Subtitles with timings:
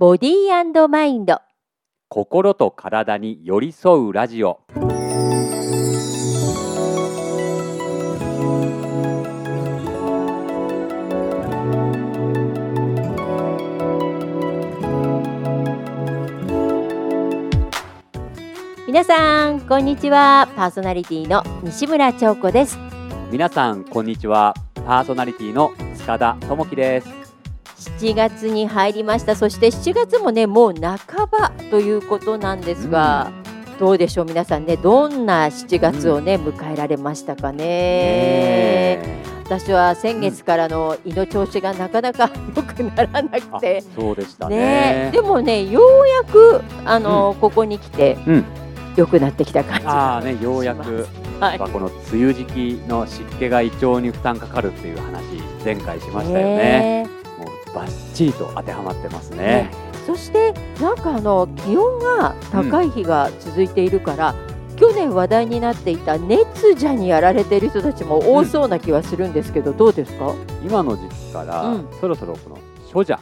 [0.00, 1.40] ボディーマインド。
[2.08, 4.60] 心と体に寄り添うラジオ。
[18.86, 20.48] 皆さんこんにちは。
[20.54, 22.78] パーソナリティの西村彫子です。
[23.32, 24.54] 皆さんこんにちは。
[24.76, 27.17] パーソナリティの塚田智樹です
[27.78, 29.36] 7月に入りました。
[29.36, 30.98] そして7月もねもう半
[31.30, 33.30] ばということなんですが、
[33.78, 37.58] どうでしょう皆さんねどんな7月をね、迎えられましたかね。
[37.58, 43.84] ね私は先月からの胃の調子がなかなか良くならなくて。
[43.96, 44.56] あそうでしたね。
[44.56, 48.44] ねでもねようやくあの、ここに来てうん。
[48.96, 51.06] 良くなってきた感じあがあねようやしく
[51.38, 51.58] はい。
[51.58, 55.22] まあこの梅雨時期の湿気が胃腸に負担かかるっていう話
[55.64, 56.56] 前回しましたよね。
[57.04, 57.17] ね
[57.78, 59.36] バッチリと当てはまってますね。
[59.38, 59.70] ね。
[60.04, 64.34] そしてなんかあの気温が高い日が続いているから、
[64.76, 70.34] 去年話題になっていた熱邪にやられている人たちも多そうな気はするんですけど、どうですか？
[70.64, 71.88] 今の時期から、うん。
[72.00, 72.58] そろそろこの
[72.92, 73.20] 処者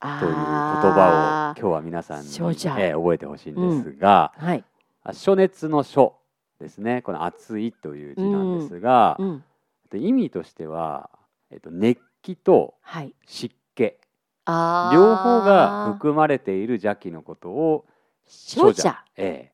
[0.00, 4.64] あという言葉を今日は皆さんに、えー覚えてほしいんですが、はい、
[5.02, 6.12] あ暑熱の暑
[6.60, 7.02] ですね。
[7.02, 9.18] この暑いという字なんですが、
[9.94, 11.10] 意味としては、
[11.50, 13.14] えっと、熱気とはい
[13.76, 13.94] 湿気
[14.46, 14.94] あー。
[14.94, 17.84] 両方が含まれている邪気のことを
[18.56, 19.04] 処者。
[19.16, 19.52] ええ。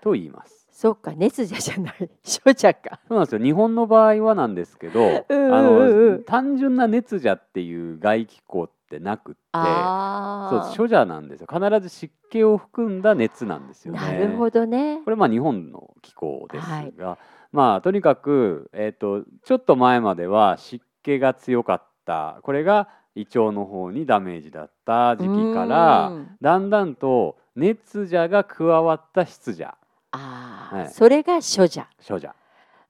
[0.00, 0.68] と言います。
[0.70, 2.10] そうか熱邪じゃない。
[2.44, 3.00] 処者か。
[3.08, 3.42] そうなんですよ。
[3.42, 11.48] 日本の場合はなんですけど あの単純な熱邪っていう外気候ってなくってそうあ処者なんですよ。
[11.50, 14.00] 必ず湿気を含んだ熱なんですよね。
[14.00, 15.00] なるほどね。
[15.04, 16.66] これまあ日本の気候です
[16.98, 17.18] が、
[17.52, 22.40] まあとにかく、えー、とちょっと前までは湿気が強かった。
[22.42, 26.36] これが胃腸の方にダメージだった時期からうん。
[26.40, 29.76] だんだんと熱邪が加わった湿邪。
[30.10, 30.90] あー、はい。
[30.90, 32.34] それが処者処者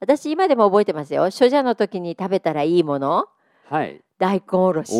[0.00, 1.24] 私今でも覚えてますよ。
[1.24, 3.26] 処者の時に食べたらいいもの。
[3.68, 4.02] はい。
[4.18, 4.92] 大根おろし。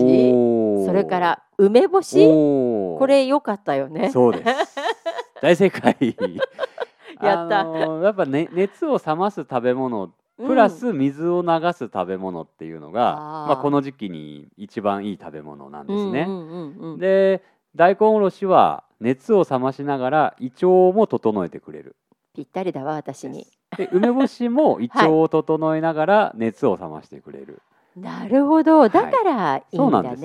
[0.87, 2.27] それから梅干し。
[2.27, 4.11] これ良かったよね。
[4.11, 4.77] そうです。
[5.41, 5.97] 大正解。
[7.23, 7.61] やった。
[7.61, 13.15] あのやっぱ、ね、熱を冷ます食べ物うんプラス水を流す食べ物っていうのが、
[13.47, 16.27] まあ、この時期に一番いい食べ物なんですね。
[16.99, 17.43] で
[17.77, 21.97] 大根おろしは熱を冷ましながら胃腸も整えてくれる。
[22.35, 23.47] ぴったりだわ私に
[23.77, 27.63] で梅干しも胃腸を整えながら熱を冷ましてくれる。
[27.97, 30.23] なるほどだからいいんだそうなんです。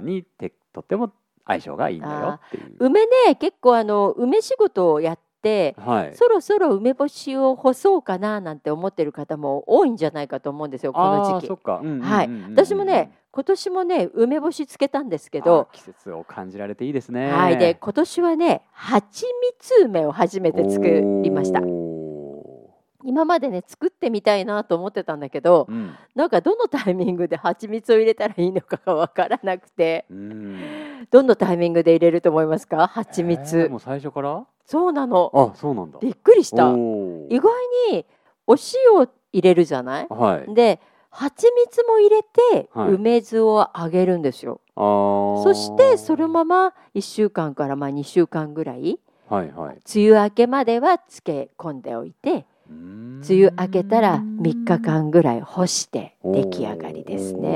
[0.00, 1.10] にてとっても
[1.44, 2.76] 相性がいいんだよっていう。
[2.78, 5.27] 梅ね結構あの梅仕事をやって
[5.76, 6.14] はい。
[6.16, 11.48] そろそろ梅干しを干そうかななんて思ってる方も多いんじゃないかと思うんですよこの時期
[12.02, 17.30] はい私もね今年もね梅干しつけたんですけあどー季節を感じられていいですね。
[17.30, 20.82] はいで今年はね蜂蜜梅を初めて作
[21.22, 22.74] りましたお
[23.04, 25.94] 今までね作ってみたいなと思ってたんだけどーうん。
[26.14, 31.06] なんかどのタイミングで蜂蜜を入れたらいいのかがわからなくてうん。
[31.10, 32.88] どのタイミングで入れると思いますか？
[32.88, 34.44] 蜂えー蜜もう最初から？
[34.70, 35.30] そうなの。
[35.34, 35.98] あ、そうなんだ。
[35.98, 36.68] びっくりした。
[36.68, 37.48] 意外
[37.90, 38.04] に
[38.46, 38.52] お
[38.92, 40.06] 塩を入れるじゃない？
[40.10, 40.54] はい。
[40.54, 40.78] で
[41.10, 42.92] 蜂蜜も入れてはい。
[42.92, 45.42] 梅酢をあげるんですよ、あー。
[45.42, 49.78] そしてそのまま1週間からまあ2週間ぐらいはいはい。
[49.94, 57.48] 梅雨明けまでは漬け込んでおいて梅梅雨明けたら3日間ぐらい干して出来上がりですね。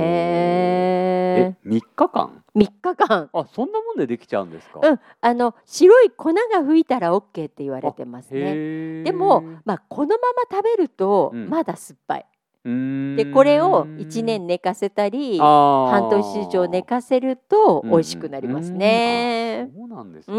[1.35, 3.31] え、三日間？3日間。
[3.33, 4.81] あ、そんなもんでできちゃうんですか？
[4.83, 9.03] うんあの白い粉が吹いたら OK って言われてますね。
[9.05, 11.49] でも、まあ、このまま食べるとうん。
[11.49, 12.27] まだ酸っぱい、
[12.65, 12.73] うー
[13.15, 13.17] ん。
[13.17, 19.71] でこれを1年寝かせたり半半年以上寝かせるとうん美味しくなりますね。
[19.75, 20.37] そうなんですね。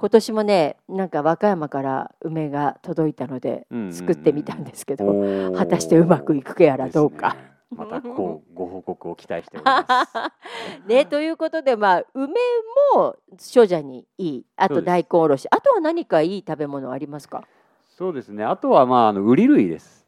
[0.00, 0.08] うん。
[0.08, 7.36] 今年もね、なんか和歌山から梅が届いたのでうんうんうん作ってみたんですけど、おー果たしてうまくいくやらどうか。
[7.70, 10.12] またこうご報告を期待しております。
[10.88, 12.34] ね、ということで、まあ、梅
[12.96, 13.16] も
[13.54, 17.44] 暑邪にいい、あと大根おろし、あとは何かいい食べ物ありますか？
[17.86, 18.42] そうですね。
[18.44, 20.04] あとはまああのウリ類です。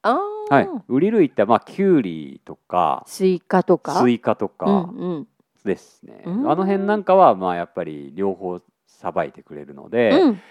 [0.00, 0.68] あーはい。
[0.88, 3.92] ウリ類ってまあキュウリとかスイカとか？
[4.00, 5.28] スイカとうんかうん
[5.66, 6.22] ですね。
[6.24, 8.58] うんあの辺なんかはまあやっぱり両方
[8.92, 10.42] さばいてくれるので、うん。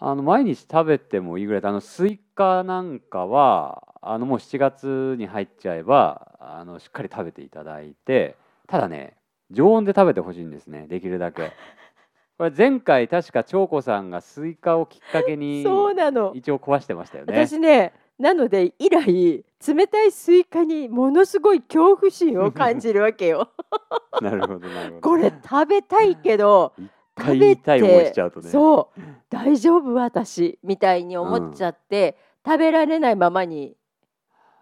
[0.00, 8.36] あの毎日食べてもいいぐらいであのスイカなんかはあのもう7月に入っちゃえばあのしっかり食べていただいて
[8.68, 9.14] ただね
[9.50, 11.52] 常温で食べてほしいんですねできるだけ。
[12.38, 16.30] これ前回確か長子さんがスイカをきっかけにそうなの。
[16.36, 17.34] 胃を壊してましたよね。
[17.34, 23.50] 私ねなので以来冷たいスイカにものすごい恐怖心を感じるわけよ。
[24.22, 25.00] なるほどなるほど。
[25.00, 26.72] これ食べたいけど
[27.18, 28.48] 一回痛い思いしちゃうとね。
[28.50, 29.00] そう
[29.30, 33.76] 大丈夫私みたいに思っちゃって、食べられないままに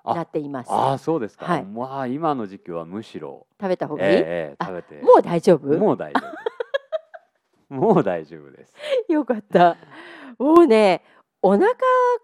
[0.04, 0.70] なっています。
[0.70, 3.46] ああそうですか、はいまあ今の時期はむしろ。
[3.60, 5.02] 食べた方がいい、ええええ食べて。
[5.02, 5.78] もう大丈夫？
[5.78, 6.36] もう大丈夫。
[7.74, 8.74] もう大丈夫です。
[9.08, 9.76] よかった。
[10.38, 11.02] もうね
[11.42, 11.66] お腹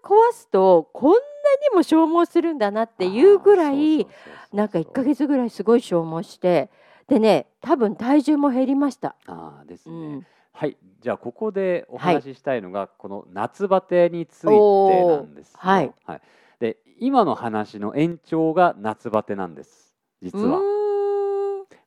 [0.03, 4.07] 壊すとこんなにも消耗するんだなっていうぐらい
[4.51, 6.69] なんか1ヶ月ぐらいすごい消耗して
[7.07, 9.15] でね多分体重も減りました。
[9.27, 10.77] ああですうね、ん、はい。
[11.01, 12.15] じゃあここでおはい。
[12.15, 15.59] 話ししたいのが、この夏バテについてなんですよ。
[15.59, 15.91] おー。
[16.05, 16.21] はい。
[16.59, 19.95] で今の話の延長が夏バテなんです。
[20.21, 20.59] 実は。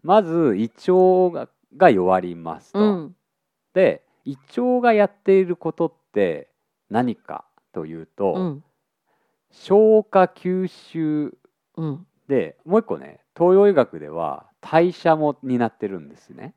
[0.03, 3.17] まず胃腸がが弱りますと、うん。
[3.73, 6.51] で胃腸がやっていることって
[6.91, 8.65] 何かというと、うん。
[9.51, 11.39] 消化吸収
[11.77, 12.07] うん。
[12.29, 16.53] でもう一個ね東洋医学では代謝も担ってるんですね。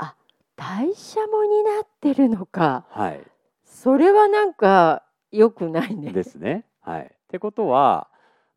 [0.55, 3.21] 代謝もになってるのかはい、
[3.63, 6.11] それはなんか良くないね。
[6.11, 6.65] ですね。
[6.81, 8.07] はい、ってことは、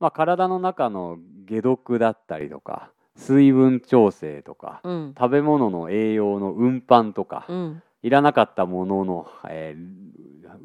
[0.01, 1.19] まあ、体の中の
[1.49, 10.13] 解毒だったりとか水分調整とかうん食べ物の栄養の運搬とか、うんいらなかったものの、えー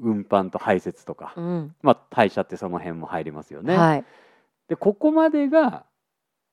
[0.01, 3.75] 運搬と排泄とか、うんまあ、代謝ってその辺も入りますよね。
[3.75, 4.05] はい
[4.67, 5.85] でここまでが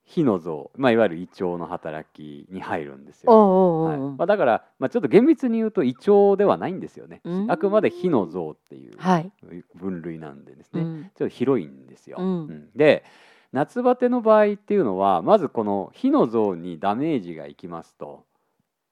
[0.05, 3.85] 火の像、まあ、いわゆる胃腸の働きに入るんですよ。
[3.85, 7.21] はいまあ、だから、まあ、ちょっと厳密に言うと胃腸ではないんですよね。
[7.25, 9.33] うんあくまで火の像っていうはい
[9.75, 12.19] 分類なんでですね、うんちょっと広いんですよ。
[12.21, 13.05] うんうんで
[13.53, 18.25] 夏バテの場合っていうのはまずこの火の像にダメージがいきますと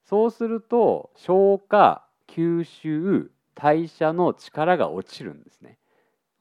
[0.04, 5.78] そうすると消化吸収代謝の力が落ちるんですね。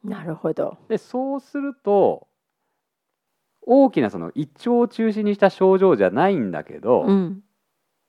[0.03, 0.77] なるほど。
[0.87, 2.27] でそうすると
[3.73, 7.41] 大きなその胃腸を中心にした症状じゃないんだけど、うん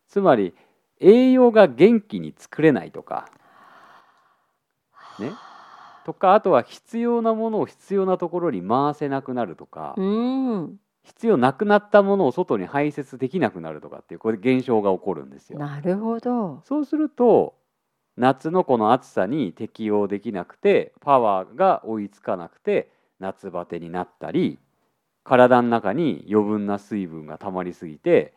[0.08, 0.54] つまり
[0.98, 3.30] 栄養が元気に作れないとか
[5.20, 5.30] ね？
[6.04, 15.58] とかあとは必要なものを必要なところに回せなくなるとか、うん必要なくなったものを外に排泄できなくなるとかっていうこれ現象が起こるんですよ。
[15.58, 16.60] なるほど。
[16.64, 17.54] そうすると
[18.16, 24.58] 夏のこの暑さに適応できなくてパワーが追いつかなくて夏バテになったり
[25.24, 28.34] 体の中に余分な水分が溜まりすぎて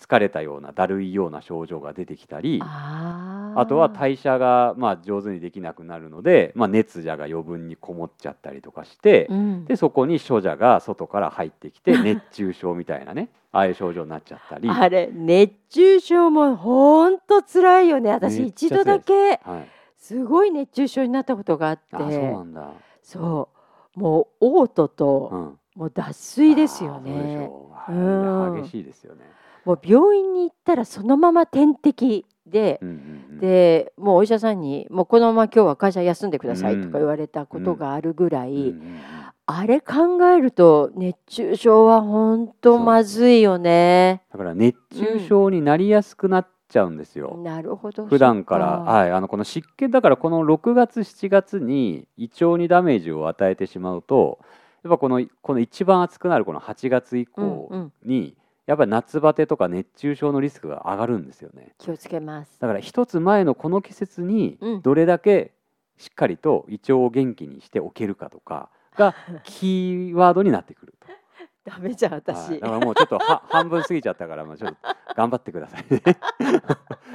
[0.00, 9.64] 疲れたようなだるいような症状が出てきたりあとは代謝がまあ上手にできなくなるので、まあ、熱邪が余分にこもっちゃったりとかして、うん。
[9.64, 14.68] でそこに処者が外から入ってきて 熱中症みたいなねああいう症状になっちゃったり。
[14.68, 18.12] あれ熱中症もほんと辛いよね。
[18.12, 21.96] 私一度だけはい、すごい熱中症になったことがあって。
[21.96, 22.70] あそうなんだ、
[23.02, 23.48] そ
[23.96, 24.00] う。
[24.00, 27.46] もう嘔吐と、うん、もう脱水ですよね。
[27.48, 27.94] ょうう。
[27.94, 28.62] んはい。
[28.62, 29.24] 激しいですよね。
[29.64, 32.98] もう病院に行ったらそのまま点滴で、うんうんう
[33.34, 38.98] ん、でもうお医者さんに「もうこのまま今日は会社休んでください」とか言われたことがあるぐらい、うんうんうん。
[39.46, 44.22] あれ考えると熱中症は本当まずいよね。
[44.32, 47.38] だから熱中症になりやすくなっちゃうんですよ。
[47.42, 54.38] なるほど普段から、はい、あのこの湿気だからこの6月7月に胃腸にダメージを与えてしまうと
[54.84, 58.36] やっぱこのこの一番暑くなるこの8月以降うんうんに、
[58.66, 61.74] やっぱり夏バテとか熱中症のリスクが上がるんですよね。
[61.78, 62.60] 気をつけます。
[62.60, 65.52] だから一つ前のこの季節にうんどれだけ
[65.96, 69.14] しっかりと胃腸を元気にしておけるかとかが
[69.44, 71.08] キーワードになってくると。
[71.64, 72.60] ダメじゃんはい私。
[72.60, 74.76] だからもうちょっとは半分過ぎちゃったから、まあ、ちょっと
[75.14, 76.02] 頑張ってくださいね。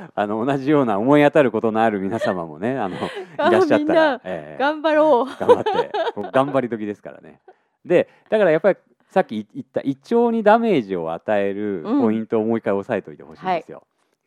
[0.15, 2.99] あの同じような思い当たることのある皆様もね あのい
[3.37, 5.39] らっしゃったら、ええ頑張ろう。
[5.39, 5.91] 頑張って
[6.31, 7.39] 頑張り時ですからね。
[7.85, 8.77] でだからやっぱり
[9.09, 13.83] さっき言った胃腸にダメージを与えるうんポイントをもう一回押さえておいてほしいんですよ。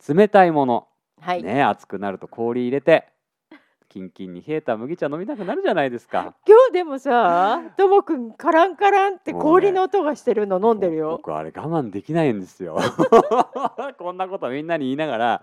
[0.07, 0.87] 冷たいもの、
[1.19, 1.43] はい。
[1.43, 3.07] ね暑くなると氷入れて
[3.97, 6.35] キンキンに冷えた麦茶飲みたくなるじゃないですか。
[6.47, 11.17] 今日でもさ、ともくんカランカランって氷の音がしてるの飲んでるよ。
[11.17, 12.77] 僕あれ我慢できないんですよ
[13.97, 15.41] こんなことみんなに言いながら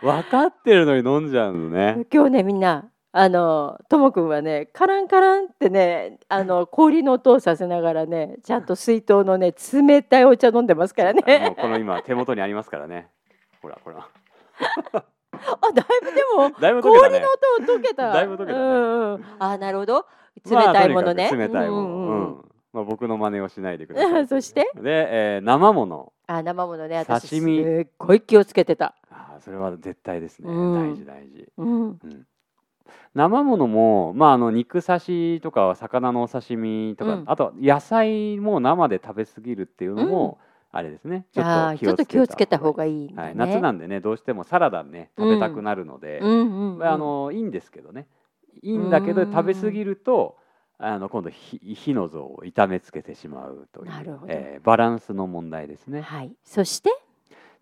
[0.00, 11.54] 分かってるのに飲んじゃうのね今日ねみんなあのともくんはねカランカランってねあの 氷の音をさせながらねちゃんと水筒のね冷たいお茶飲んでますからもうね。
[11.56, 13.08] この今手元にありますからね
[13.60, 13.96] ほらこれ
[15.32, 17.20] あだいぶでも だいぶ氷ね。
[17.20, 17.26] の
[17.64, 18.12] 音溶けた。
[18.12, 18.58] だいぶ溶けたね。
[18.58, 19.24] うんうん。
[19.38, 20.06] あなるほど。
[20.48, 21.28] 冷まあたいものね。
[21.28, 22.36] とにかく冷たいもの、うんううん。
[22.36, 22.44] うん。
[22.72, 24.26] まあ、僕の真似をしないでください。
[24.28, 24.70] そして？
[24.74, 24.80] で、
[25.36, 26.12] えー生もの。
[26.26, 26.96] あ生ものね。
[26.98, 27.62] 私刺身。
[27.64, 28.94] すっごい気をつけてた。
[29.10, 30.90] あーそれは絶対ですね、うん。
[30.92, 31.82] 大事大事、うん。
[31.88, 32.26] うん、
[33.14, 37.24] 生ものも、まあ、あの肉刺しとか魚のお刺身とか、うん。
[37.26, 40.38] あと野菜も生で食べ過ぎるっていうのも、
[40.74, 41.26] あれですね。
[41.32, 43.14] ちょっとあーちょっと気をつけた方いがいいね。
[43.14, 46.24] はい、夏なんでねどうしてもサラダね食べたくなるので、あ
[46.92, 48.06] あのいいんですけどね。
[48.62, 49.32] いいんだけどうん。
[49.32, 50.38] 食べ過ぎると
[50.78, 54.32] あの今度火火の像を痛めつけてしまうというなるほど。
[54.32, 56.00] えーバランスの問題ですね。
[56.00, 56.32] はい。
[56.42, 56.90] そして？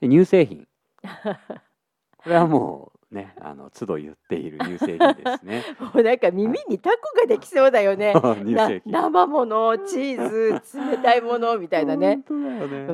[0.01, 0.69] で乳製品。
[2.23, 5.65] これはもうねあの都度言っている乳製品ですね。
[5.81, 8.15] もうなんか耳にタコができそうだよね。
[8.45, 12.23] 乳な製品生もの、チーズ、冷たいものみたいなね。
[12.29, 12.77] 本当だよね。
[12.89, 12.93] う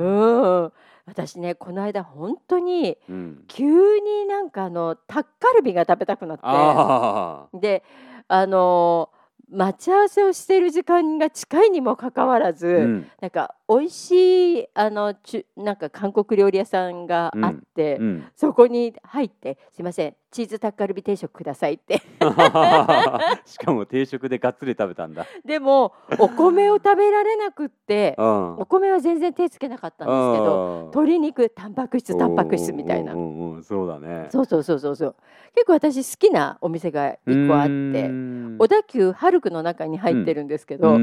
[0.67, 0.73] ん。
[1.07, 6.43] 私ねこの間本当にうん、急になんかあのタッカルビが食べたくなって。
[6.45, 7.85] あで
[8.29, 9.11] あの
[9.49, 22.01] 待ち合わせをしている時間が近いにもかかわらず、あ、うんなんか美味しいあのちゅなんか韓国料理屋さんがあって、うん、そこに入って「すいませんチーズタッカルビ定食ください」って。
[23.45, 25.27] しかも定食でがっつり食べたんだ。
[25.45, 28.55] でもお米を食べられなくってうん。
[28.59, 30.81] お米は全然手つけなかったんですけどうん。
[30.87, 33.15] 鶏肉タンパク質タンパク質みたいな。
[33.15, 34.29] うんうんうんそうだね。
[34.31, 34.97] そうそうそうそう。
[34.97, 35.17] そう
[35.55, 38.11] 結構私好きなお店が一個あって
[38.59, 40.97] 小田急ハルクの中に入ってるんですけど、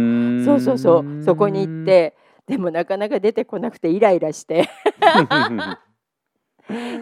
[0.46, 1.24] そうそうそう。
[1.24, 2.16] そこに行って
[2.48, 4.70] でもなかなか出てこなくてイライラして。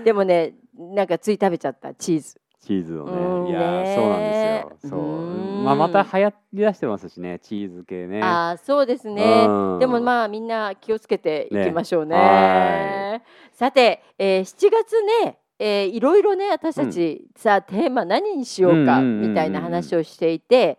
[0.03, 2.39] でもねなんかつい食べちゃったチーズ。
[2.59, 3.59] チーズをうんねいや
[3.95, 4.89] そうなんですよ。
[4.89, 4.99] そう。
[4.99, 5.63] うん。
[5.63, 8.21] まあまた流行りだしてますしねチーズ系ね。
[8.21, 9.45] ああそうですね。
[9.47, 9.79] うん。
[9.79, 12.15] でもまあみんな気をつけていきましょうね。
[12.15, 19.29] ねさて、えー7月ねえーいろいろね私たち、さあテーマ何にしようかうんうんうんうん。
[19.29, 20.77] みたいな話をしていて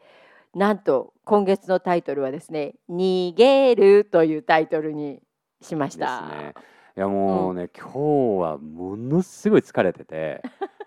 [0.54, 5.22] なんと今月のタイトルはですね「逃げる」というタイトルに
[5.60, 6.28] しましですた。
[6.28, 6.54] ね
[6.94, 10.42] いやもうね、今日はものすごい疲れてて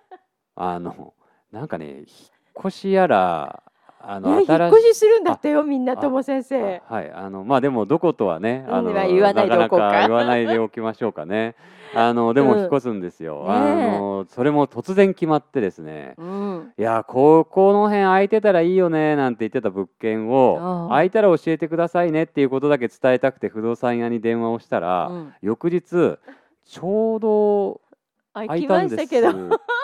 [0.54, 1.16] あの
[1.52, 2.06] なんかね引っ
[2.60, 3.64] 越しやら
[4.08, 6.82] あのね、引っ新越しするんだってよみんなあとも先生。
[6.90, 10.02] あはいあのまあでもどことはねあの、うんまあ言わないでおこうか。
[10.02, 11.56] 言わないでおきましょうかね。
[11.94, 12.48] あのでうん。
[12.48, 13.52] も引っ越すんですよ、ねえ。
[13.54, 16.14] あのそれも突然決まってですね。
[16.18, 25.34] うん、いやここの辺空いてたらいいよねなんて言ってた物件を空いたら教えてくださいねっていうことだけ伝えたくて不動産屋に電話をしたら、うん。
[25.42, 26.18] 翌日
[26.66, 27.82] ちょうど
[28.36, 29.32] あ空いたんですけど。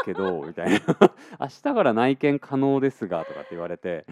[0.03, 0.43] けど。
[0.45, 0.79] みたいな。
[1.39, 4.05] 明日から内見可能ですがとかって言われて。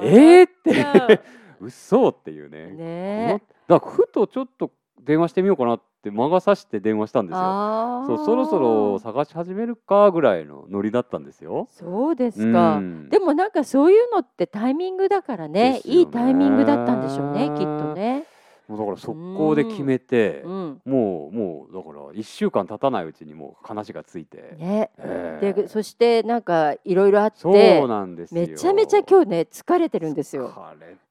[0.00, 1.20] えーって。
[1.60, 2.70] 嘘っていうね。
[2.70, 4.70] ねだからふとちょっと
[5.00, 7.40] 電話してみようかなって魔が差して電話したんですよ。
[7.42, 11.66] あそうそろそろ探し始めるかぐらいのノリだったんですよ。
[11.70, 12.76] そうですか。
[12.76, 13.08] うん。
[13.08, 15.72] でもなんかそういうのってタイミングだからね。
[15.74, 15.80] ね。
[15.84, 18.26] いいタイミングだったんでしょうねきっとね。
[18.68, 24.90] もうだから速攻で決めて、うん、もうもうだから1週間経たないうちにもう話がついて、ね。
[24.98, 25.52] ええ。
[25.52, 28.40] でそしてなんかいろいろあっそうてなんですよ。
[28.40, 30.54] めちゃめちゃ今日ね疲れてるんですよ。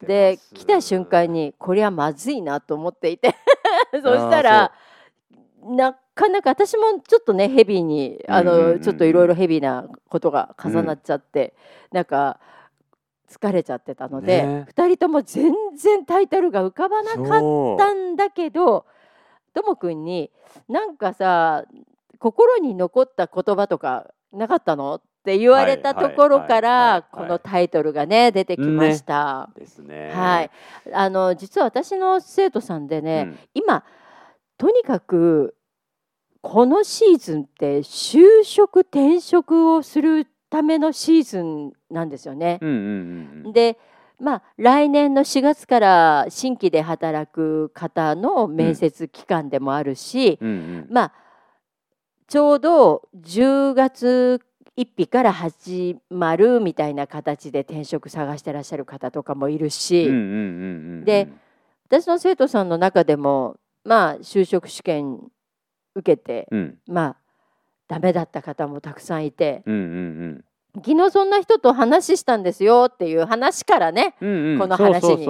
[0.01, 3.35] で来た瞬間にこれはまずいなと思っていて。
[3.91, 4.71] そしたら
[5.63, 8.73] なかなか私もちょっとねヘビーにあうんうんうんうん。
[8.73, 11.53] のちょっといろいろヘビーなことが重なっちゃって、
[11.91, 12.39] なんか
[13.31, 14.65] 疲れちゃってたので、ね。
[14.75, 18.85] 2人とも全然タイトルが浮かばなかったんだけど
[19.53, 20.29] ともくんに
[20.67, 21.63] なんかさ
[22.19, 29.49] 心に残った言葉とかなかったのって言われたはいところからはいこのタイトルがね出てきました。
[29.55, 30.11] ですね。
[30.13, 30.51] はい、
[30.93, 33.39] あの実は私の生徒さんでね、うん。
[33.53, 33.83] 今
[34.57, 35.55] とにかく
[36.41, 42.59] このシーズンって就職転職をするためのシーズンなんですよね。
[42.61, 43.53] うんうんうんうん。
[43.53, 43.79] で
[44.19, 51.13] まあ来年の4月から新規で働く方の面接期間でもあるし、うんうんまあ
[52.27, 54.39] ちょうど10月
[54.77, 60.27] 1日から始まるみたいな形で転職探してらっしゃる方とかもいるし、うんうんうんう
[61.01, 61.27] んで
[61.87, 65.19] 私の生徒さんの中でもまあ就職試験
[65.95, 67.20] 受けて、うんまあ
[67.91, 70.45] ダメだった方もたくさんいてうんうん
[70.75, 75.27] 昨日そんな人と話したんですよっていう話からねうんうんうんこの話に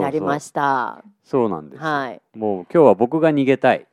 [0.00, 1.04] なりました。
[1.22, 1.86] そうなんですよ。
[1.86, 2.20] はい。
[2.36, 3.86] もう今日は僕が逃げたい。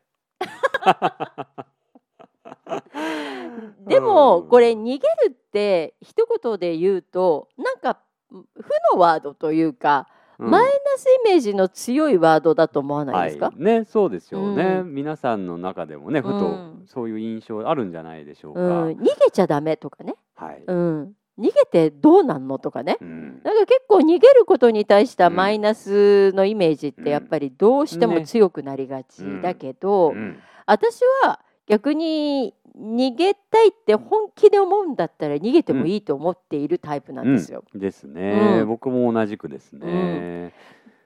[3.86, 8.00] でもうんこれ逃げるって一言で言うとなんか
[8.32, 8.48] 負
[8.96, 10.08] のワードというか、
[10.40, 10.50] うん。
[10.50, 16.84] マイナスイメージの強いワードだと思わないですか、はい、ねそうですよね、う皆さんの中でもねふとうん。
[16.86, 22.98] そういう印象あるんじゃないでしょうか、うん、逃げちゃダメとかね、はい、うん、逃げてどうなんのとかね。
[23.00, 23.42] うん。
[23.44, 25.36] なんか結構逃げることに対したうん。
[25.36, 28.26] マイナスのイメージってやっぱりどうしてもね。
[28.26, 30.40] 強くなりがちだけど、うん。
[30.66, 37.64] 私は逆に逃げたいって本気で思うんだったら逃げてもいいと思っているタイプなんですよ。
[37.74, 37.80] うん。
[37.80, 38.68] ですね、うん。
[38.68, 40.54] 僕も同じくですね。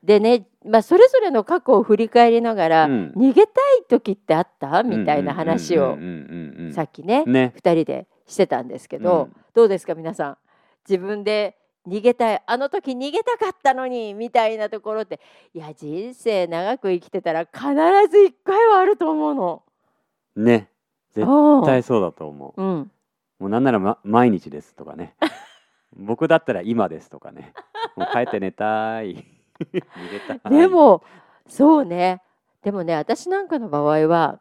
[0.04, 3.14] でね、まあ、それぞれの過去を振り返りながら、うん。
[3.16, 4.84] 逃げたい時ってあった？
[4.84, 7.54] みたいな話をうんうんうんうんさっきねね。
[7.56, 9.42] 2人でしてたんですけど、うん。
[9.54, 10.38] どうですか皆さん？
[10.90, 11.56] 自分で
[11.88, 12.42] 逃げたい。
[12.46, 15.20] あの時逃げたかったのにみたいなところって
[15.54, 17.64] いや人生長く生きてたら必
[18.10, 19.64] ず一回はあると思うの。
[20.36, 20.68] ね。
[21.14, 22.62] 絶うん対そうだと思う。
[22.62, 22.92] うん、
[23.40, 25.16] もうなんなら、ま、毎日ですとかね。
[25.96, 27.54] 僕だったら今ですとかね。
[27.96, 29.26] もう帰って寝たい。
[30.50, 31.04] でも
[31.48, 32.22] そうね
[32.64, 34.40] でもね私なんかの場合は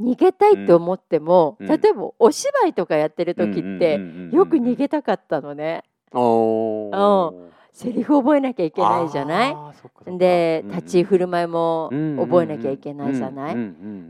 [0.00, 3.98] 逃げたいって思っても、うん例えばお芝居とかやってる時って、
[4.32, 4.76] よく逃て。
[4.76, 10.18] げたかったのねおーセリフ覚えなきゃいけないじゃない？
[10.18, 12.16] で立ち居振る舞いもうん。
[12.18, 13.54] 覚えなきゃいけないじゃない？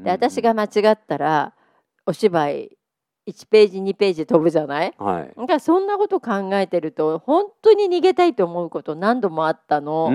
[0.04, 1.52] で私が間違ったら
[2.06, 2.76] お芝居
[3.28, 4.94] 1ページ2ページ飛ぶじゃない？
[4.96, 5.34] はい。
[5.36, 10.08] だからそんなこと考えてると本当に逃げたいと思うこと何度もあったの。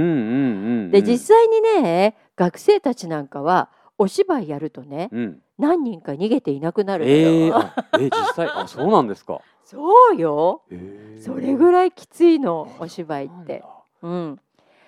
[0.91, 3.69] で実際にね学生たちなんかは
[3.99, 7.07] お芝居やるとねうん何人か逃げていなくなる。
[7.09, 9.41] えー、あえ実際あそうなんですか？
[9.63, 13.63] そうよえーそれぐらいきついのお芝居って。
[14.01, 14.39] うん、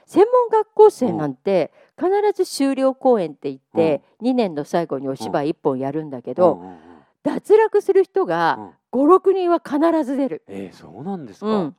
[0.05, 6.77] 専門学校生なんて必ず修了公演って言って2年の最後にお芝居1本やるんだけけど、どうんうんうん
[7.23, 10.43] 脱落する人うがん56人は必ず出る。
[10.47, 11.47] えー、そうなんですか？
[11.47, 11.75] うん、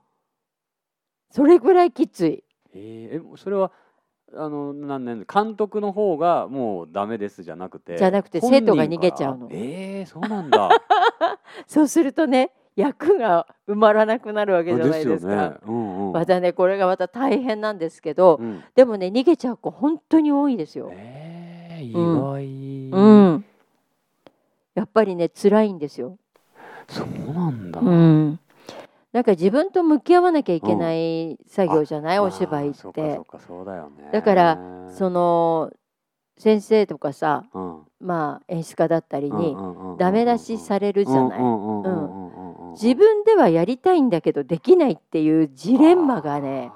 [1.30, 2.42] それぐらいきつい。
[2.74, 3.70] えー、えそれは
[4.34, 10.68] あのなんなん監督の方がもうダメですじゃなくてじゃなくて生徒が逃げちゃうのがえー、そうなんだ。
[11.66, 15.32] そうするとね役が埋まらなくなるわけじゃないですか。
[15.32, 15.56] よね。
[15.66, 16.12] うんうん。
[16.12, 20.90] またねこれがまた大変なんですけど、うん、でもね逃げちゃう子本当に多いですよ。
[20.92, 23.44] えー、意うん外、うん、
[24.74, 26.18] やっぱりね辛いんですよ。
[26.88, 27.80] そうなんだ。
[27.80, 28.38] うん、
[29.16, 33.18] なんか自分と向き合わなきゃいけない作業じゃない、あお芝居って。
[34.12, 34.58] だから
[34.90, 35.72] その
[36.36, 37.80] 先生とかさうん。
[37.98, 39.56] まあ演出家だったりにに
[39.96, 41.40] ダメ出しされるじゃない？
[42.74, 46.70] 自自分ではやりたいんだけどできないっていうジレンマがね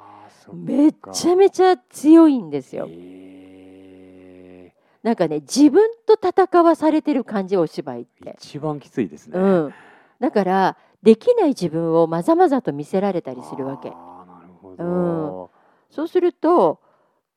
[0.51, 2.87] めっちゃめちゃ強いんですよ。
[2.89, 8.37] えなんかね自分と戦わされてる感じお芝居っーて。
[8.39, 9.39] 一番きついですね。
[9.39, 9.75] うん、
[10.21, 13.89] だからできない自分をまざまざと見せられたりするわけ。
[13.91, 13.97] なる
[14.61, 15.51] ほど。
[15.91, 16.81] そうすると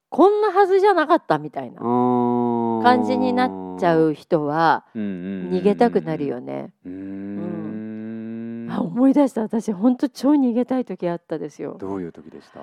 [0.10, 6.28] こんなはずじゃなかったみたいな感感じになっちゃう人は逃逃げたくなる。
[6.28, 6.74] よね。
[6.86, 11.78] うーんあ思い出した私本当超逃げたい時あったですよ。
[11.80, 12.60] どういう時でした？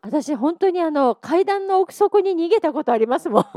[0.00, 3.44] 私本当にあの階段の奥底に逃げたことありますもん。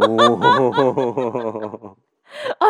[2.60, 2.70] あ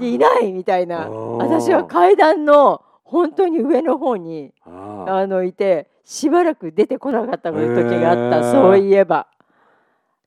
[0.00, 0.06] れ？
[0.08, 1.08] いないみたいな。
[1.10, 7.60] 私は階段の本当に上の方にあのいてしばらく出てこなかった時
[8.00, 9.26] があった、そういえば。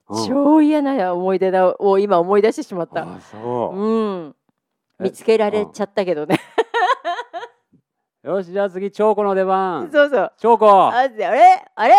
[0.08, 0.28] うん。
[0.28, 3.02] 超嫌な思い出だを今思い出してしまった。
[3.02, 3.08] う。
[3.76, 4.36] うん。
[5.00, 6.40] え見つけられちゃったけどね。
[8.24, 9.90] よしじゃあ次チョコの出番。
[9.92, 10.34] そうそう。
[10.38, 10.70] チョコ。
[10.70, 11.64] ああであれ？
[11.76, 11.94] あれ？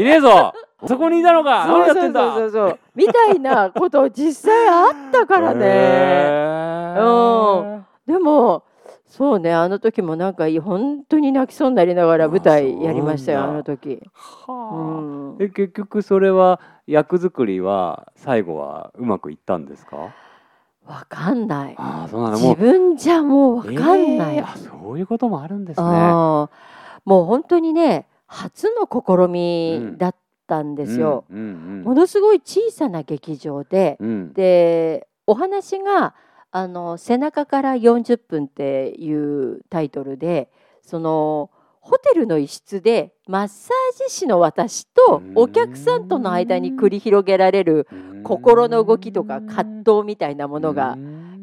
[0.00, 0.52] いねえぞ。
[0.86, 1.66] そこにいたのか。
[1.66, 2.78] そうそうそうそう。
[2.94, 5.66] みたいなこと実際あったからね。
[5.66, 8.64] へーでも
[9.10, 14.00] そうねあの時もなんか本当に泣きそうになりながら舞台やりましたよあの時、
[14.48, 15.32] うはん。
[15.32, 15.36] あ。
[15.40, 19.96] え結局それは役作りは最後はうまくいったんですか？
[20.86, 21.74] わかんない。
[21.76, 22.38] ああそうなんだ。
[22.38, 23.74] も自分じゃもうわかん
[24.16, 25.86] ない、えーあそういうこともあるんですね。
[25.88, 26.48] も
[27.06, 30.14] う本当にね初の試みだっ
[30.46, 34.08] たんですよ、うんうんものすごい小さな劇場で、うん。
[34.08, 34.32] うん。
[34.34, 36.14] でお話が
[36.52, 40.50] あの「背中から40分」っていうタイトルで
[40.82, 47.86] そのホテルの一室でマッサージ師の私とお客さんとの間に繰り広げられる
[48.22, 50.96] 心の動きとか葛藤みたいなものが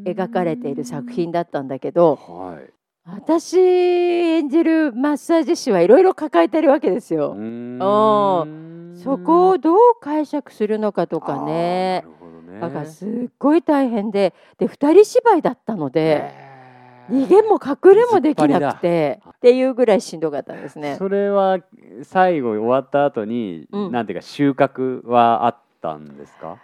[0.06, 2.77] 描かれている作品だったんだけどはい。
[3.10, 7.36] 私演じるマッサージ師はいろいろ抱えてるわけですよ。
[7.80, 8.46] あ
[8.96, 12.60] そこをどう解釈するのかとかねね。
[12.60, 16.34] だからすっごい大変でで2人芝居だったので
[17.10, 20.96] 逃げも隠れもできなくてっていうぐらいしんどかったんですね。
[20.98, 21.60] それは
[22.04, 26.58] 最後終わった後に、うんなんていうか収穫はあったんですか？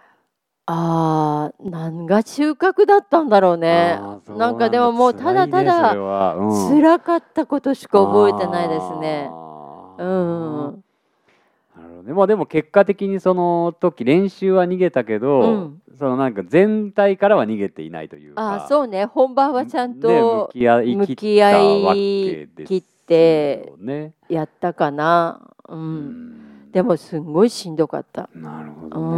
[0.65, 3.97] あー何が収穫だったんだろうね。
[3.99, 6.36] あーそうなんかでももうただただれは。
[6.36, 6.82] うん。
[6.82, 9.28] 辛かったことしか覚えてないですね。
[9.30, 10.04] あうー
[10.71, 10.84] ん
[11.76, 12.13] なるほどね。
[12.13, 15.82] まあでも結果的にその時練習は逃げたけど、うん。
[15.99, 18.41] そのなんか全体からは逃げていないというか。
[18.41, 19.06] ああそうね。
[19.06, 24.13] 本番はちゃんねと向き合い向切ってよね。
[24.30, 28.30] やったかな、う、うんんでもすんごいしんどかった。
[28.36, 29.18] うなるほど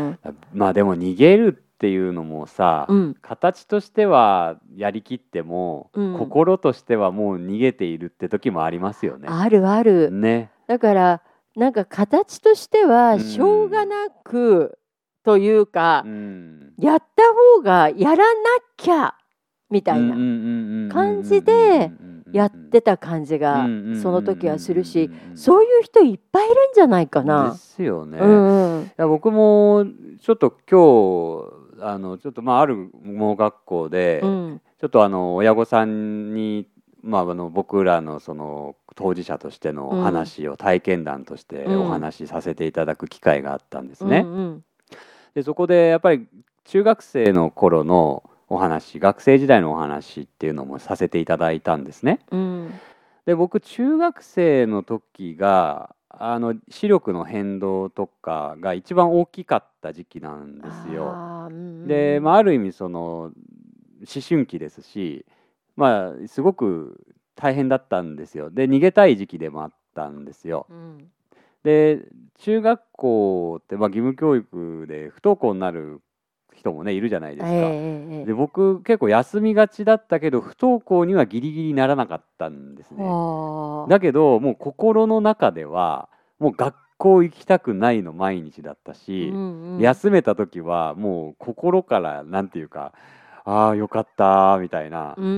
[0.00, 0.10] ね。
[0.12, 0.18] ん、
[0.54, 9.28] まあでも逃げるっていうのもさ、うん、形としてはやりきっても、うん心としてはもう逃げているって時もありますよね。
[9.28, 10.10] あるある。
[10.10, 10.50] ね。
[10.66, 11.22] だから
[11.54, 14.78] なんか形としてはうんしょうがなく
[15.22, 16.72] というかう、ん。
[16.78, 17.22] やった
[17.56, 18.24] 方がやらな
[18.78, 19.14] きゃ
[19.68, 21.90] みたいなな感じで
[22.32, 23.66] やってた感じが
[24.02, 27.54] その時はするしそういう人いっぱいいるんじゃないかでな。
[27.54, 28.18] すよね。
[28.18, 28.82] うんうん。
[28.84, 29.86] いや僕も
[30.20, 34.60] ちょっと今日あのちょっとまあある盲学校で、うん。
[34.80, 36.66] ちょっとあの親御さんに、
[37.02, 40.02] まあ、あの僕らのその当事者としてのうん。
[40.02, 41.82] 話を体験談としてうん。
[41.82, 44.24] お話しさせていただく機会があったんですね。
[44.26, 44.64] うん。
[45.34, 46.26] でそこでやっぱり
[46.64, 52.20] 中学生の頃のお話学生時代のお話っていうのもさせていただいたんですね。
[52.30, 52.80] うん。
[53.26, 61.12] で僕中学生の時があの視力の変動とかが一番大きかった時期なんですよ。
[61.12, 61.88] あうん。
[61.88, 63.32] で、まあ、ある意味その思
[64.26, 65.26] 春期ですし
[65.74, 67.00] まあすごく
[67.34, 68.50] 大変だったんですよ。
[68.50, 70.66] で逃げたい時期でもあったんですよ。
[70.70, 71.10] うん。
[71.64, 72.00] で
[72.38, 76.00] 中学校ってまあ義務教育で不登校になる
[76.70, 83.04] 人もねいるじゃないですか、ええええで僕結構休みがちだったけど不登校にはギリギリならなかったんですね。
[83.88, 89.80] だけどもう心の中ではもう学校行きたくないの毎日だったし、うんうん。
[89.80, 92.92] 休めた時はもう心からなんていうか
[93.48, 95.34] ああよかったみたいな、うんうんう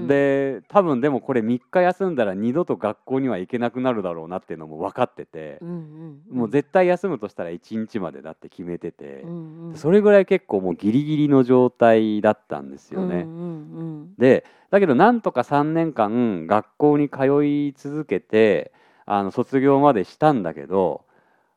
[0.00, 5.58] ん、で多分でもこれ3日休んだら二度と学校には行けなくなるだろうなっていうのも分かってて。
[5.62, 13.22] う、んうんうん、もう絶対休むとしたら1日までだって決めてて、うんうん、それぐらい結構もうギリギリの状態だったんですよね。
[13.22, 18.72] うんうんでだけどなんとか3年間学校に通い続けて
[19.04, 21.04] あの卒業までしたんだけど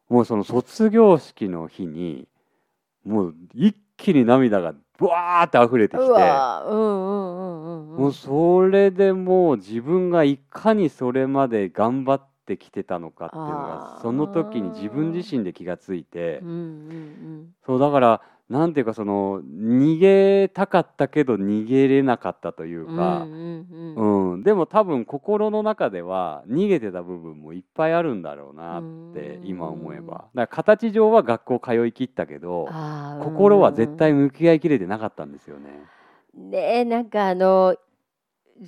[0.08, 2.28] もうその卒業式の日に
[3.06, 6.06] もう一気に涙がブワーって溢れてきて。
[6.06, 6.12] も
[8.10, 16.40] うそれでもう自分がいかにそれまで頑張ってきてたのかっていうのがその時に自分自身で気がついて。
[16.44, 17.54] うんうん。
[17.66, 23.22] そうだからなんていうかその逃げたかったけど逃げれなかったといううんか。
[23.22, 28.82] うんでも多分心の中では逃げてた部分もいっぱいあるんだろうなっ
[29.14, 29.48] てうん。
[29.48, 30.26] 今思えば。
[30.34, 32.68] だから形上は学校通い切ったけど
[33.24, 35.70] 心は絶対向き合いきれてなかったんですよね。
[36.36, 37.76] うんねえなんかあの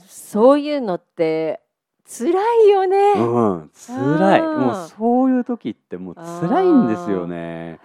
[0.05, 1.61] そういうのって
[2.05, 2.31] 辛
[2.65, 4.41] いよね、うん、辛い。
[4.41, 7.79] もうそういう時ってもう辛いんですよね。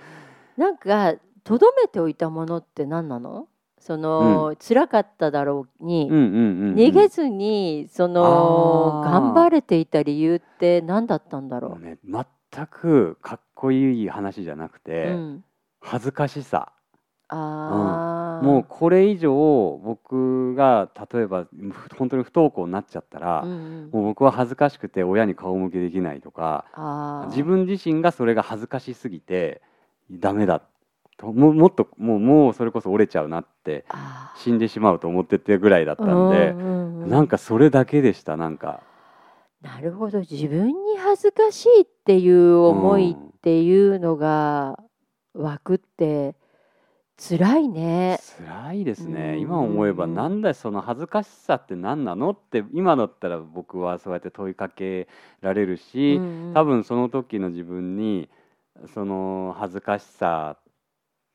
[0.57, 1.15] なんか
[1.47, 3.47] とどめておいたものって何なの？
[3.79, 15.45] その、辛かっただろうに、うんうんうんうん、逃げずにその頑張れていた理由って何だったんだろもうね全くかっこいい話じゃなくう、て、うん、
[15.81, 16.73] 恥ずかしさ。
[17.29, 18.45] あー。
[18.45, 23.91] もうこれ以上僕が例えばふ本当に不登校になっちゃったら、うんうん。
[23.93, 29.63] もう僕は恥ずかしくて親に顔向けできないとか自分自身がそれが恥ずかしすぎて
[30.11, 30.67] ダメだと
[31.23, 38.83] ももっともうもうそれこそ折れちゃうなってあ死んでしまうと思っててぐらいだったーんで、うんうんうんなんかそれだけでしたなんか。
[39.63, 40.21] なるほど。
[40.21, 44.79] 自分に恥ずかしいっていう思いっていうのが
[45.33, 46.35] 湧くって
[47.17, 48.19] 辛いね。
[48.39, 55.09] 辛いですね、うん今思えばうんなんだよその恥ずかしさって何なのって今だったら僕はそうやって問いかけ
[55.41, 56.55] られるし、うんうん。
[56.55, 58.29] 多分その時の自分に
[58.93, 60.57] その恥ずかしさ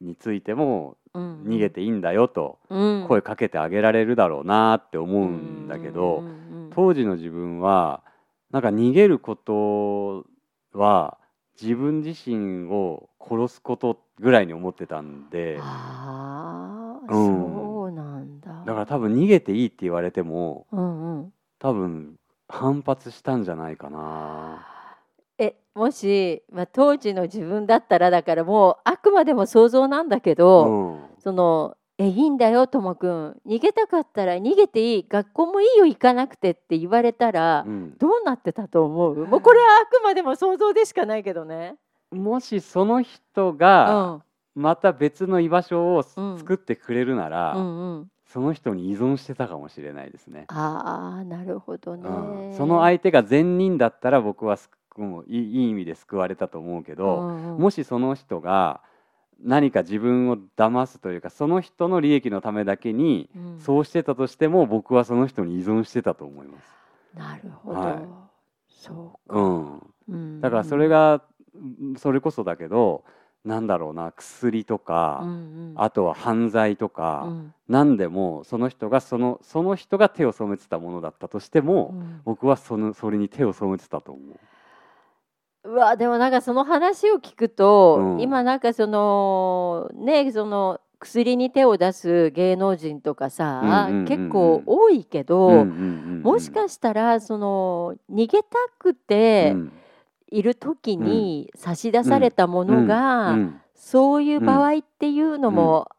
[0.01, 6.23] についてもうん逃げていいんだよとうん声かけてあげられるだろうなって思うんだけど、
[6.71, 8.01] 当時の自分は
[8.51, 10.25] なんか逃げること
[10.73, 11.17] は
[11.61, 15.61] 自分自身を殺すことぐらいに思ってたんでうん
[17.09, 18.63] そうなんだ。
[18.65, 21.33] だから多分逃げていいって言われてもうんうん。
[21.59, 22.15] 多分
[22.47, 24.65] 反発したんじゃないかな。
[25.37, 30.99] えもし、まあ、当時の自分だったらだからもうあくまでも想像なんだけど、うん。
[31.19, 33.41] そのえいいんだよともくん。
[33.45, 37.97] 逃げたかったら逃げていい学校もいいよ行かなくてって言われたら、うん。
[37.97, 39.25] どうなってたと思う？
[39.27, 41.75] もうこれはあくまでも想像でしかないけどね。
[42.11, 44.23] もしその人うがん。
[44.53, 46.37] また別の居場所をうん。
[46.37, 50.45] 作ってくれるなら、うんうん、その人に依存してたかもしれないですね。
[50.49, 52.57] ああなるほどね、うん。
[52.57, 57.61] その相手が善人だったら僕はすもいいいい意味で救われたと思うけど、うんうん。
[57.61, 58.81] もしその人が
[59.43, 63.59] 何か自分を騙すというかその人の利益のためだけにうん。
[63.59, 66.73] そうしてたとしても僕はその人に依存してたと思います。
[67.15, 67.99] なるほど、はい。
[68.67, 70.41] そうか、うん、うん。
[70.41, 71.21] だからそれが
[71.55, 73.03] うんそれこそだけど
[73.43, 75.73] なんだろうな薬とうんか、うん。
[75.75, 77.53] あとは犯罪とか、うん。
[77.67, 82.21] 何でもその人がそのその人が手を染めてたものだったとしても、うん。
[82.23, 84.39] 僕はそのそれに手を染めてたと思う。
[85.63, 88.21] うわでもなんかその話を聞くと、うん。
[88.21, 94.05] 今なんかそのねその薬に手を出す芸能人とかさ、うんうんうんうん。
[94.05, 95.67] 結構多いけど、うんうんうんう
[96.19, 96.21] ん。
[96.21, 99.71] もしかしたらその逃げたくてうん。
[100.33, 103.61] いる時に差し出されたものが、うん。
[103.75, 105.89] そういう場合っていうのも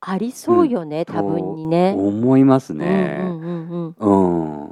[0.00, 1.94] ありそうよね、多分にね。
[1.96, 3.18] 思いますうんね。
[3.20, 3.94] うんうんうん。
[3.98, 4.69] うん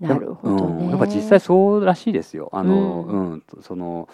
[0.00, 0.84] なるほどね。
[0.84, 0.90] うん。
[0.90, 2.50] やっぱ実際そうらしいですよ。
[2.52, 4.08] あの、ううん、その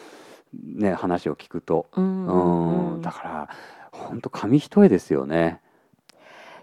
[0.53, 2.95] ね話を聞くと、うんううん。
[2.95, 3.03] うん。
[3.03, 3.49] だから
[3.93, 5.61] 本当紙一重ですよね。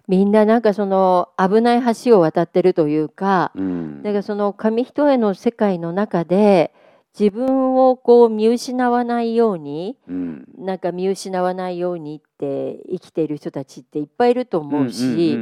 [0.08, 6.74] みんななんかその危ない橋を渡ってるというか、うん、だからその紙一重の世界の中で
[7.18, 15.38] 自分をこう見失わないようにうん、なんか見失わないようにって生きている人たちっていっぱいいると思うし、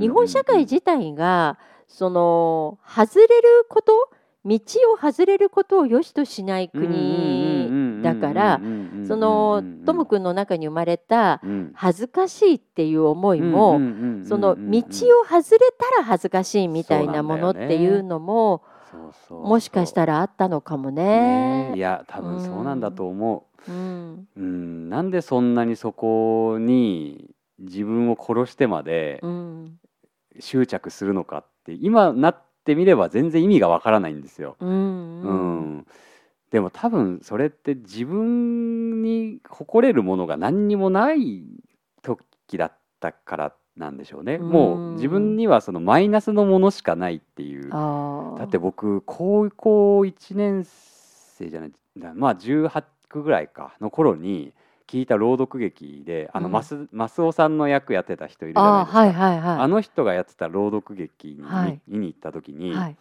[0.00, 1.58] 日本社会自体が
[1.90, 4.10] その外れること
[4.44, 4.58] 道
[4.94, 8.60] を外れることを良しとしない国だから
[9.06, 11.42] そのともくんの中に生まれた
[11.74, 13.78] 恥ずかしいっていう思いも、
[14.26, 14.80] その道
[15.20, 21.70] を外れたら恥ずかしいみたいなものっていうのもそうそうもしかしたらあったのかもね。
[21.70, 24.40] ねいや多分そうなんだと思ううんう。
[24.40, 29.20] ん、なんでそんなにそこに自分を殺してまで
[30.38, 34.56] 執着するのかって今なってみれば全然意味がわからないんですよ。
[34.60, 35.86] うんううんん、
[36.50, 41.44] でも多分それって自分に誇れるものが何にもない
[42.02, 44.34] 時だったからなんでしょうね。
[44.34, 47.70] うんもう自分にはそのマイナスのものしかないっていう。
[47.70, 54.52] だって僕高校1年生じゃないだまあ18ぐらいかの頃に
[54.90, 56.52] 聞いた朗読劇であのうん。
[56.52, 59.00] マス,、マスオさんの役やってた人いるじゃないですか。
[59.00, 59.58] あーはいはいはい。
[59.60, 61.80] あの人がやってた朗読劇に,、はい。
[61.86, 62.96] 見に行った時に、はい。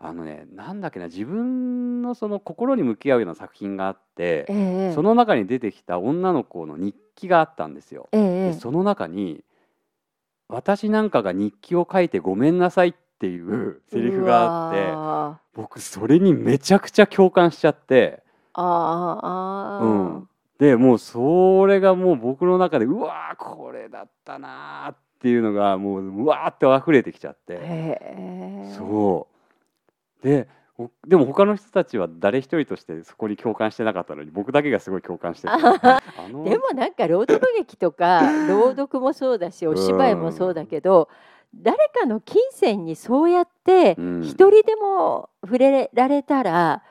[0.00, 8.08] あのねなんだっけな自分のその心に向き合うような作品があって、ええその中に出てきた女の子の日記があったんですよ。
[8.12, 9.42] ええでその中に
[10.48, 18.22] 「私なんかが日記を書いてごめんなさい」っていうセリフがあってあ僕それにめちゃくちゃ共感しちゃって。
[18.52, 18.62] あ
[19.22, 20.13] ああうん
[20.58, 28.70] でもうそれがもう僕の中でうわーこれだったなーっていうのがもううわーって溢れてきちゃって。
[28.76, 29.28] そ
[30.22, 30.26] う。
[30.26, 35.60] でほでも他の人たちは誰一人としてそこに共感してなかったのに僕だけがすごい共感してでも
[36.74, 41.08] なんか朗読劇とか 朗読もそうだしお芝居もそうだけど
[41.54, 44.22] 誰かの金銭にそうやってうん。
[44.22, 46.82] 一人でも触れられたら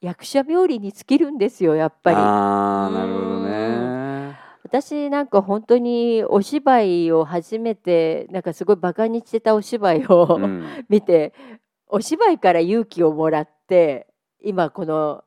[0.00, 2.16] 役者冥利に尽きるんですよやっぱり。
[2.18, 4.38] あーなるほどね。
[4.62, 10.64] 私なんか本当にお芝居を初めてなんかすごいバカにしてたお芝居を、うん。
[10.88, 11.34] 見て
[11.86, 14.06] お芝居から勇気をもらって
[14.42, 15.24] 今この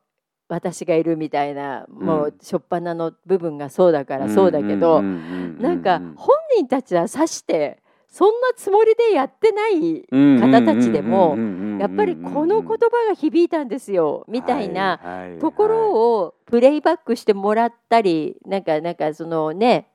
[0.48, 7.82] 私がいるみたいなもううん初っ端の部分がそうだからそうだけど、うんなんか本人たちはさして
[8.14, 10.40] そんなつもりでやってないうん。
[10.40, 11.36] 方たちでも
[11.80, 12.76] やっぱりこの言葉
[13.08, 15.00] が響いたんですよみたいな
[15.40, 19.88] ところをプレイバックしてもらったりなんかなんかそのね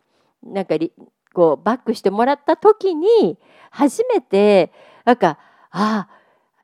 [0.43, 0.91] なんかリ
[1.33, 3.37] こうバックしてもらった時に
[3.71, 4.73] 初めて
[5.05, 5.37] なんか
[5.71, 6.09] ああ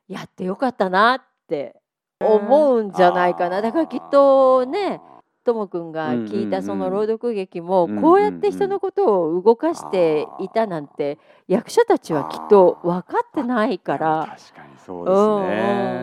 [0.08, 1.74] やってよかったなって
[2.20, 3.62] 思うんじゃないかな。
[3.62, 5.00] だからきっとね
[5.46, 14.36] ともくんが聞いたその朗読劇もこうやって人のことを動かしていたなんて役者たちはきっと分かってないから。
[14.36, 15.96] 確かにそうですね。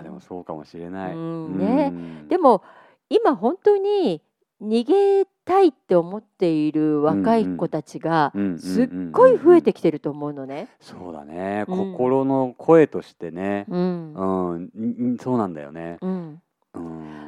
[0.00, 1.58] あでもそうかもしれない、うん。
[1.58, 2.28] ねうん。
[2.28, 2.62] でも
[3.10, 4.22] 今本当に
[4.62, 10.68] 逃げたいって思っている若い子たちがすっごい増えてきてると思うのね。
[10.80, 11.92] そうだね、うん。
[11.92, 13.66] 心の声としてね。
[13.68, 14.14] うん。
[14.14, 15.98] うん、そうなんだよね。
[16.00, 16.42] うんうん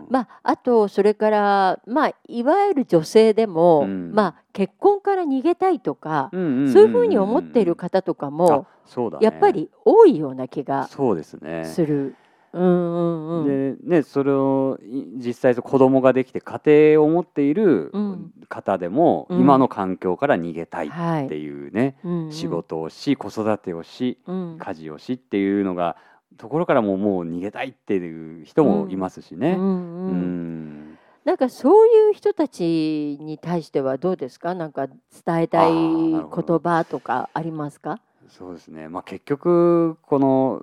[0.08, 4.12] まあ、あとそれから、まあ、いわゆる女性でも、うん。
[4.12, 9.24] まあ、結婚から逃げたいとか、そういうふうに思っている方とかも、あそうだね。
[9.24, 11.64] やっぱり多いような気がそうですね。
[11.64, 12.14] する。
[12.52, 13.78] うんうんうん。
[13.82, 16.60] でねそれをい実際子供ができて家
[16.92, 18.32] 庭を持っているうん。
[18.48, 19.40] 方でも、うん。
[19.40, 22.32] 今の環境から逃げたいはいっていうね、うんうん。
[22.32, 24.56] 仕事をし子育てをしうん。
[24.60, 25.96] 家事をしっていうのが
[26.36, 29.56] ところからももう逃げたいっていう人もいますしね。
[29.58, 30.90] うんううん。
[30.92, 34.54] んなんかそういう人たちに対してはどうですか？
[34.54, 38.00] なんか伝えたい言葉とかありますか？
[38.28, 40.62] そうですね、まあ、結局この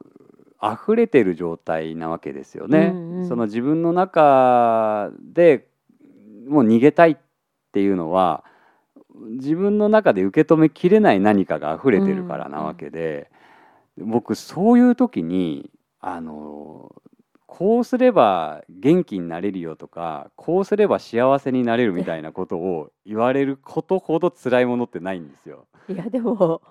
[0.61, 2.91] 溢れてる状態なわけですよね。
[2.93, 3.27] うんうん。
[3.27, 5.67] その自分の中で
[6.47, 7.17] もう逃げたいっ
[7.71, 8.43] ていうのは
[9.15, 13.31] 自分の中で受け止めきれない何かが溢れてるからなわけで、
[14.05, 16.93] 僕そういう時にあの
[17.47, 25.67] こうすれば元気になれるよとかこうすれば幸せになれるみたいなことを言われることほど辛いものってないんですよ。
[25.89, 26.61] いやでも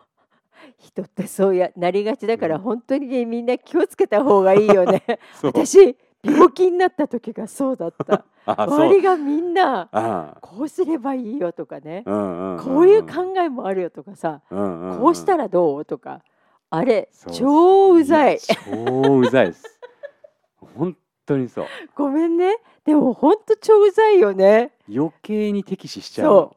[0.78, 2.62] 人ってそうやなりがちだからうん。
[2.62, 5.02] 本当にねみんな気をつけた方がいいよね。
[5.42, 8.24] 私病気になった時がそうだった。
[8.46, 12.04] 周りがみんなあこうすればいいよとかね。
[12.06, 12.64] あうんうんんん。
[12.64, 14.40] こういう考えもあるよとかさ。
[14.50, 14.98] うんうんうん。
[14.98, 16.22] こうしたらどうとか
[16.70, 18.34] あれ超うざい。
[18.34, 19.80] や超うざいです。
[20.76, 21.66] 本当にそう。
[21.96, 22.56] ごめんね。
[22.84, 24.72] でもほんと超うざいよね。
[24.92, 26.32] 余計に敵視しちゃうの。
[26.32, 26.56] そ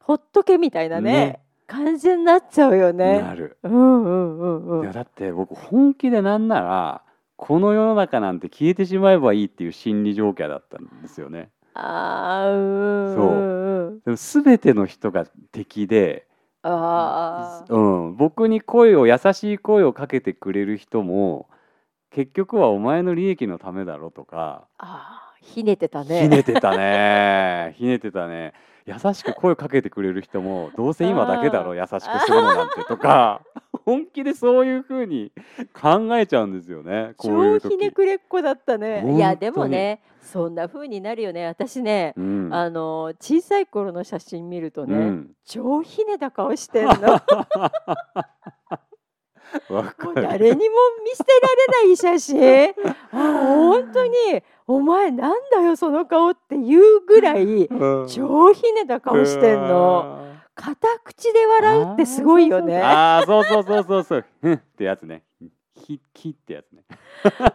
[0.00, 1.12] ほっとけみたいなね。
[1.12, 1.40] ね。
[1.66, 3.22] 感じになっちゃうよね。
[3.22, 4.82] なる、うんうんうんうん。
[4.82, 7.02] いやだって僕本気でなんなら
[7.36, 11.50] この世の中なんて消えてしまえばいいっていう心理状況だったんですよね。
[11.74, 13.14] あーうん。
[13.14, 14.02] そう。
[14.04, 16.26] でも全ての人が敵で、
[16.64, 17.74] あー。
[17.74, 21.48] うん、僕に声を優しい声をかけてくれる人も
[22.10, 24.66] 結局はお前の利益のためだろとか。
[24.78, 25.44] あー。
[25.44, 26.22] ひねてたね。
[26.22, 27.74] ひねてたね。
[27.76, 28.54] ひねてたね。
[28.86, 31.72] 優しく声かけてくれる人もどうせ今だけだろ。
[31.72, 33.40] あ優しくするのなんてとか
[33.84, 35.32] 本気でそういうふうに
[35.72, 37.12] 考えちゃうんですよね。
[37.16, 37.64] こういう時。
[37.64, 39.14] 超ひねくれっ子だったね。
[39.14, 41.46] いやでもねそんな風になるよね。
[41.46, 42.48] 私ね、うん。
[42.52, 45.30] あの小さい頃の写真見るとね、うん。
[45.44, 46.94] 超ひねた顔してんの。
[49.68, 52.74] もうる誰にも見捨てられない写真。
[53.12, 54.12] あ本当に。
[54.66, 58.08] お前なんだよその顔っていうぐらいうん。
[58.08, 62.80] 超ひねた顔してんの片口で笑うってすごいよね。
[62.80, 64.24] ああそうそうそうそうそう。
[64.40, 65.22] ふんってやつね。
[65.76, 66.84] ひきってやつね。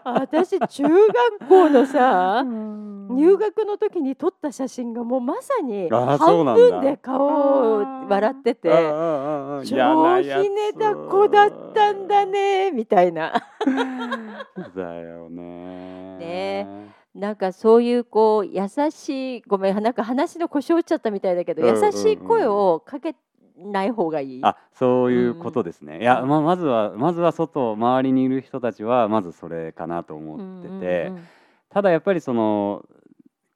[0.03, 13.33] 私中学校のさ入学の時に撮った写真がもうまさに半分で顔を笑ってて超超ひねた子だったんだねみたいな。
[14.75, 16.17] だよね。
[16.17, 21.86] ねなんかそういうこう優しいごめんなんか話の腰折っちゃったみたいだけど、うんうんうん。
[21.86, 23.15] 優しい声をかけ
[23.58, 24.39] ない方がいい。
[24.43, 31.27] あそういうことですね、いや、まあ、まずはまずは外周りにいる人たちはまずそれかなと思ってて、うんうん
[31.71, 32.84] ただやっぱりその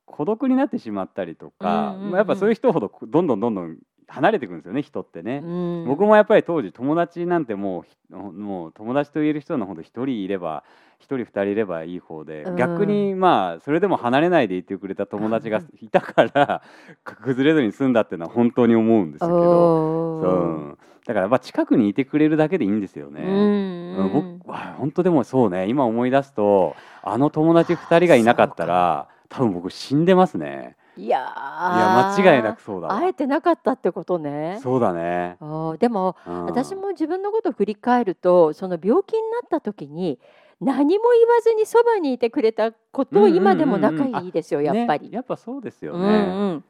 [0.05, 2.11] 孤独になってしまったりとか、うんうんうん。
[2.11, 5.41] まあやっぱそういう人ほどどんどんどんどん離れていくんですよね人ってね。
[5.43, 5.85] うん。
[5.85, 10.63] 僕もやっぱり当時友達なんてもうひもう友達と言える人のほど一人いれば
[10.99, 12.55] 一人二人いればいい方で、うん。
[12.55, 16.61] 逆にまあそれでも離れないでいてくれた友達が いたから
[17.03, 23.21] 崩れずに済んだっていうのは本当に思うんですけど、うだからまあ近くにいてくれるだけでいいんですよね。
[23.21, 23.97] うん。
[23.97, 24.39] うん。
[24.39, 25.67] 僕は本当でもそうね。
[25.67, 34.59] 今思い出すとあの友達2人がいなかったら多分僕死んでますねいや間違いなくそうだ会えてなかったってことね。
[34.61, 35.37] そうだね。
[35.79, 40.19] でも、うん、私も自分のことを振り返るとその病気になった時に
[40.61, 46.63] 何も言わずにそばにいてくれたことを今でも仲いいですよ、うんうん、やっぱり、ね、やっぱそうですよね、うんうん、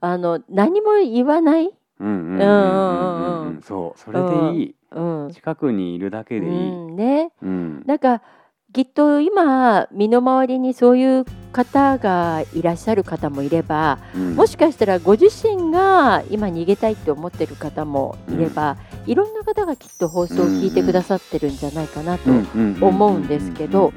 [0.00, 1.72] あの何も言わない。
[3.62, 3.98] そう。
[3.98, 8.20] それでいい、うん、近くにいるだけでいい、ね、なんか
[8.72, 11.24] きっと今身の回りにそういう
[11.54, 14.34] 方がいらっしゃる方もいればうん。
[14.34, 22.30] もしかしたらご自身が今逃げたいって思ってる方もいれば、いろんな方がきっと放送を聞いてくださってるんじゃないかなと、
[22.84, 23.92] 思うんですけど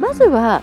[0.00, 0.62] まずは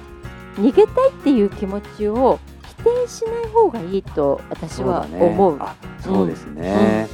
[0.56, 2.40] 逃げたいっていう気持ちを
[2.80, 5.52] 否定しない方がいいと私は思う。
[5.52, 5.72] そうだね。
[5.72, 7.08] あそうですね、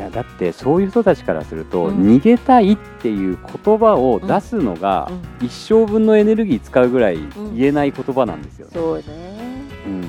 [0.00, 2.16] いやだってそういう人たちからすると、うん。
[2.16, 5.10] 逃げたいっていう言葉を出すのが、
[5.40, 5.46] うん。
[5.46, 8.72] 一生分のエネルギー使うぐらいん言えない言葉なんですよね。
[8.72, 9.04] そうね。
[9.86, 10.04] うん。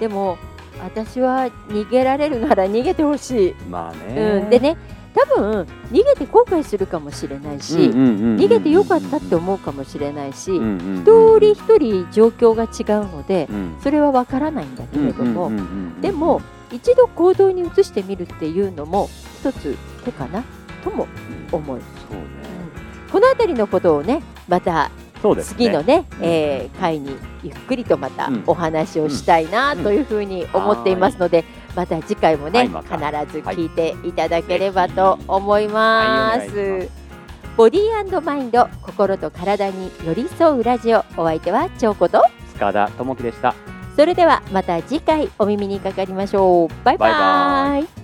[0.00, 0.38] でも
[0.82, 4.76] 私は逃げられるなら逃げてほしい、まあね、うん、でね
[5.14, 13.76] 多分逃げて後悔するかもしれないし、逃逃げてよかったって思うかもしれないし、一一人一人状況が違うのでうん。
[13.82, 15.52] それはわからないんだけれども、
[16.00, 16.40] でも
[16.72, 19.08] 一度行動に移してみるっていうのも
[19.50, 20.42] 一つ手かな？
[20.82, 21.06] とも
[21.52, 21.80] 思う。
[22.08, 22.24] そうね。
[23.12, 24.90] この辺りのことをねまた
[25.20, 25.56] そうですね。
[25.56, 26.24] 次のねうん。
[26.24, 28.42] えー回にゆっくりとまたうん。
[28.46, 31.44] お話をしたいなというふうに思っていますので、
[31.76, 32.78] また次回もね、必ず
[33.40, 36.88] 聞いていただければと思います。
[37.56, 42.22] ボディーマインド心と体に寄り添うラジオお相手は長子と
[42.54, 43.54] 塚田智樹でした。
[43.94, 46.68] それではまた次回お耳にかかりましょう。
[46.84, 48.03] バイバイ